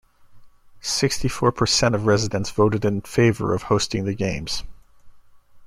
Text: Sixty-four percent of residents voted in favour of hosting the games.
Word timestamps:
Sixty-four 0.81 1.51
percent 1.51 1.93
of 1.93 2.07
residents 2.07 2.49
voted 2.49 2.85
in 2.85 3.01
favour 3.01 3.53
of 3.53 3.61
hosting 3.61 4.03
the 4.03 4.15
games. 4.15 4.63